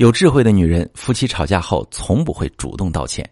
[0.00, 3.22] 有智慧的女人，夫妻吵架后从不会主动道歉。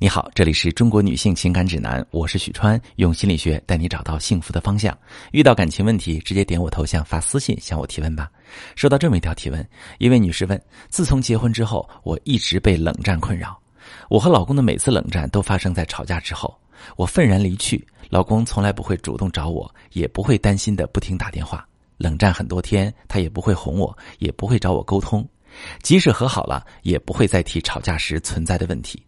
[0.00, 4.98] 你好，这里是中国女性情感指南，我是许川，用心理学带你找到幸福的方向。
[5.30, 8.28] 遇到感情问题，直接点我头像发私信向我提问吧。
[8.74, 9.64] 收到这么一条提问，
[9.98, 13.56] 一位女士问：自从结婚之后，我一直被冷战困扰。
[14.10, 16.52] 我和老公的每次冷战都发生在吵架之后，
[16.96, 21.64] 我愤然离去，老公从来不会主动找我，也不会担心的不停打电话。
[21.96, 25.24] 冷战很多天，他也不会哄我，也不会找我沟通。
[25.82, 29.02] 即使和好了，也不会再提吵架时存在的问题，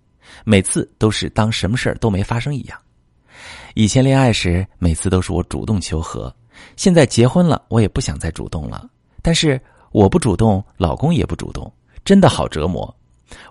[0.45, 2.79] 每次都是当什么事儿都没发生一样。
[3.75, 6.35] 以前恋爱时，每次都是我主动求和，
[6.77, 8.89] 现在结婚了，我也不想再主动了。
[9.23, 9.61] 但是
[9.93, 11.73] 我不主动，老公也不主动，
[12.05, 12.95] 真的好折磨。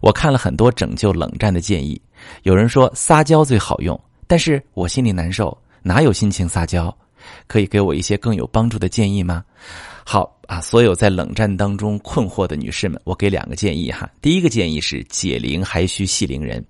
[0.02, 2.00] 我看了很多拯救冷战的建议，
[2.44, 6.96] 有人说撒娇最好用，但是我心里难受，哪有心情撒娇？
[7.48, 9.44] 可以给我一些更有帮助的建议吗？
[10.06, 14.10] 好啊，所有在冷战当中困惑的女士们，我给两个建议哈。
[14.22, 16.64] 第一个建议是解铃还须系铃人。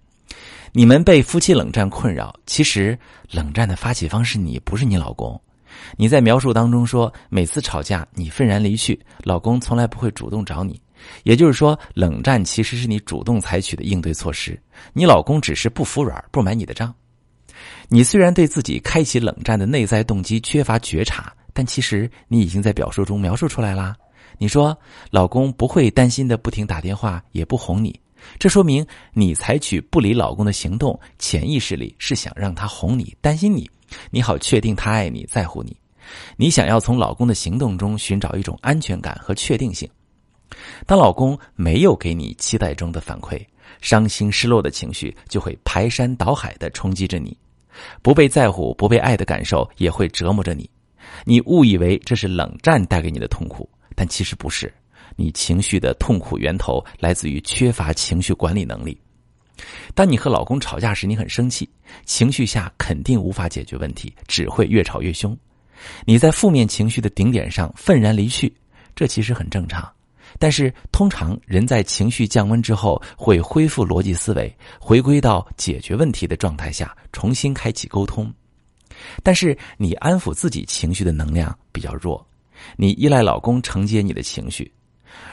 [0.72, 2.98] 你们被夫妻冷战困扰，其实
[3.32, 5.40] 冷战的发起方是你，不是你老公。
[5.96, 10.80] 你在描述当中说，每次吵架你愤然离去，老公从来不会主动找你。
[11.24, 16.94] 也就是说，冷战其实是你主动采取的应对措施，你老公只是不服软，不买你的账。
[17.88, 23.96] 你虽然对自己开启冷战的内在动机缺乏觉察，但其实你已经在表述中描述出来啦。
[24.38, 24.78] 你说
[25.12, 28.00] 老公不会担心的不停打电话，也不哄你，
[28.38, 33.70] 这说明你采取不理老公的行动，潜意识里是想让他哄你、担心你，
[34.12, 35.76] 你好确定他爱你、在乎你。
[36.38, 39.88] 你想要从老公的行动中寻找一种安全感和确定性。
[40.86, 43.40] 当老公没有给你期待中的反馈，
[43.82, 47.38] 伤心失落的情绪就会排山倒海的冲击着你。
[48.02, 50.70] 不被在乎、不被爱的感受也会折磨着你，
[51.26, 54.74] 你误以为这是冷战带给你的痛苦，但其实不是。
[55.16, 58.98] 你情绪的痛苦源头来自于缺乏情绪管理能力。
[59.94, 61.68] 当你和老公吵架时，你很生气，
[62.06, 65.38] 情绪下肯定无法解决问题，只会越吵越凶。
[66.06, 68.54] 你在负面情绪的顶点上愤然离去，
[68.96, 69.90] 这其实很正常。
[70.38, 78.32] 但是，通常人在情绪降温之后，会恢复逻辑思维，回归到解决问题的状态下，重新开启沟通。
[79.24, 82.26] 但是，你安抚自己情绪的能量比较弱，
[82.76, 84.72] 你依赖老公承接你的情绪。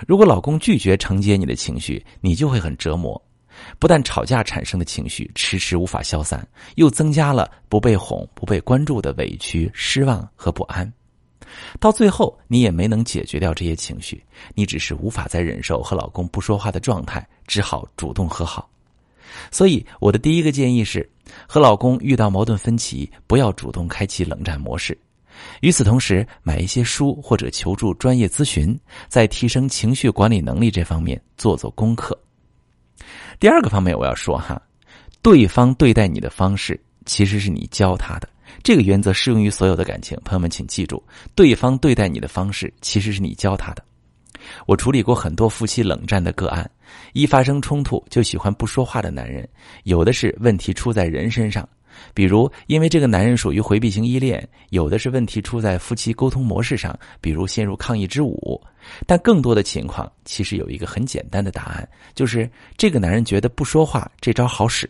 [0.06, 3.20] 如果老公拒绝承接你的情绪，你就会很折磨。
[3.78, 10.90] 不但吵架产生的情绪迟迟无法消散，又增加了不被哄、不被关注的委屈、失望和不安。
[11.78, 14.22] 到最后，你也没能解决掉这些情绪，
[14.54, 18.68] 你只是无法再忍受和老公不说话的状态，只好主动和好。
[19.50, 21.08] 所以，我的第一个建议是，
[21.46, 24.96] 和老公遇到矛盾分歧，不要主动开启冷战模式。
[25.60, 28.78] 与此同时，买一些书或者求助专业咨询，
[29.08, 32.18] 在提升情绪管理能力这方面做做功课。
[33.38, 34.60] 第二个方面，我要说哈，
[35.20, 38.28] 对方对待你的方式，其实是你教他的。
[38.62, 41.02] 这个原则适用于所有的感情，朋友们请记住，
[41.34, 43.82] 对方对待你的方式其实是你教他的。
[44.66, 46.70] 我处理过很多夫妻冷战的个案，
[47.12, 49.48] 一发生冲突就喜欢不说话的男人，
[49.84, 51.68] 有的是问题出在人身上，
[52.14, 54.40] 比如因为这个男人属于回避型依恋；
[54.70, 58.60] 有的是问题出在夫妻沟通模式上，比如陷入抗议之舞。
[59.04, 64.88] 但更多的情况其实有一个很简单的答案，就是这个男人觉得不说话这招好使。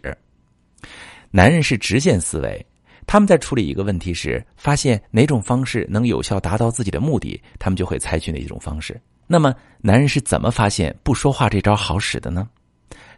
[1.30, 2.66] 男人是直线思维。
[3.06, 9.00] 他们在处理一个问题时，发现哪种方式能有效达到自己的目的，他们就会采取哪一种方式。
[9.28, 12.48] 那么，男人是怎么发现不说话这招好使的呢？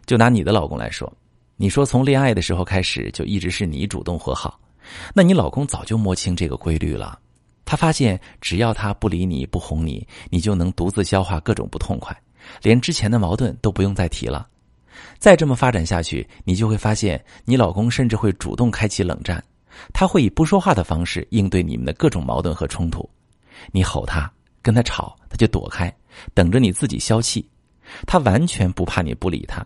[0.05, 1.11] 就拿你的老公来说，
[1.55, 4.59] 你说从恋爱的时候开始就一直是你主动和好，
[5.13, 7.19] 那你老公早就摸清这个规律了。
[7.65, 12.15] 他发现只要他不理你不哄你，你就能独自消化各种不痛快，
[12.63, 14.47] 连之前的矛盾都不用再提了。
[15.19, 19.43] 再这么发展下去，你就会发现你老公甚至会主动开启冷战。
[19.93, 23.07] 他会以不说话的方式应对你们的各种矛盾和冲突，
[23.71, 24.31] 你吼他，
[24.61, 25.93] 跟他吵，他就躲开，
[26.33, 27.47] 等着你自己消气。
[28.05, 29.65] 他完全不怕你不理他，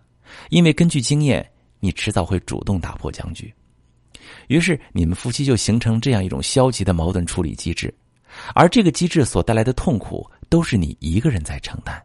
[0.49, 1.45] 因为根据经验，
[1.79, 3.53] 你迟早会主动打破僵局。
[4.47, 7.93] 于是你们夫妻就形成这样一种消极的矛盾处理机制，
[8.55, 12.01] 而这个机制所带来的痛苦都是你一个人在承担。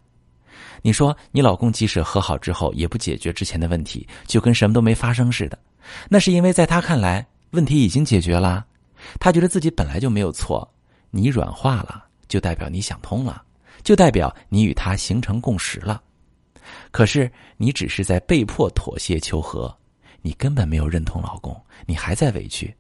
[0.83, 5.59] 你说你老公即使和好之后也不解决之前的问题，就跟什么都没发生似的，
[6.09, 7.25] 那是因为在他看来。
[7.51, 8.67] 问题已经解决了，
[9.19, 10.69] 他觉得自己本来就没有错。
[11.11, 13.43] 你软化了，就代表你想通了，
[13.83, 16.03] 就代表你与他形成共识了。
[16.91, 19.75] 可是你只是在被迫妥协求和，
[20.21, 22.75] 你根本没有认同老公，你还在委屈，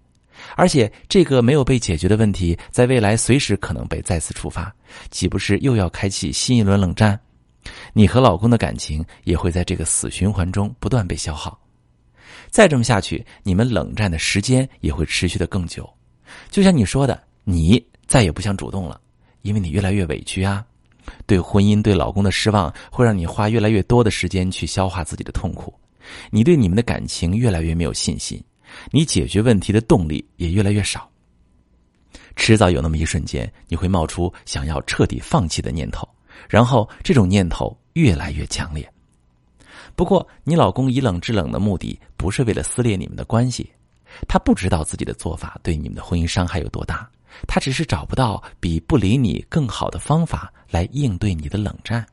[0.56, 4.70] 而且这个没有被解决的问题，在未来随时可能被再次触发，
[5.10, 7.18] 岂不是又要开启新一轮冷战？
[7.94, 11.58] 你和老公的感情也会在这个死循环中不断被消耗。
[12.50, 15.88] 再这么下去，你们冷战的时间也会持续的更久。
[16.50, 19.00] 就像你说的，你再也不想主动了，
[19.42, 20.64] 因为你越来越委屈啊。
[21.26, 25.72] 对婚姻、对老公的失望，会让你花越来越多的时间去消化自己的痛苦。
[26.30, 28.42] 你对你们的感情越来越没有信心，
[28.90, 31.10] 你解决问题的动力也越来越少。
[32.36, 36.06] 迟早有那么一瞬间，你会冒出想要彻底放弃的念头，
[36.48, 38.86] 然后这种念头越来越强烈。
[39.96, 43.70] 不过，你老公以冷制冷的目的不是为了撕裂你们的关系，
[44.26, 47.08] 他不知道自己的做法对你们的婚姻伤害有多大，
[47.46, 52.06] 他只是找不到比不理你更好的方法来应对你的冷战。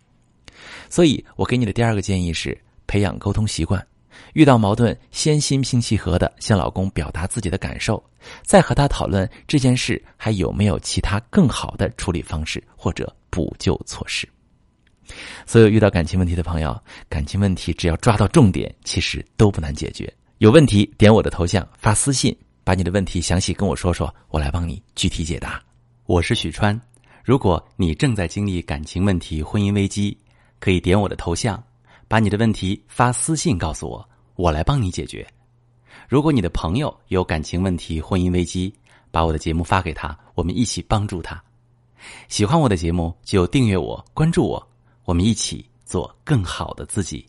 [0.89, 2.57] 所以我给你的第二个建议是
[2.87, 3.85] 培养沟通习惯。
[4.33, 8.01] 遇到矛盾，先心平气和的向老公表达自己的感受，
[8.43, 14.27] 再和他讨论这件事还有没有其他更好的处理方式或者补救措施。
[15.45, 16.77] 所有遇到感情问题的朋友，
[17.09, 20.11] 感情问题只要抓到重点，其实都不难解决。
[20.39, 25.61] 有问题点我的头像发私信，把你的问题详细跟我说说，我来帮你具体解答。
[26.05, 26.79] 我是许川，
[27.23, 30.17] 如果你正在经历感情问题、婚姻危机，
[30.59, 31.61] 可以点我的头像。
[32.07, 35.25] 把你的问题发私信告诉我，我来帮你解决。
[36.07, 38.71] 如果你的朋友有感情问题、婚姻危机，
[39.09, 41.43] 把我的节目发给他，我们一起帮助他。
[42.27, 44.67] 喜欢我的节目就订阅我、关注我，
[45.05, 47.25] 我们一起做更好的自己。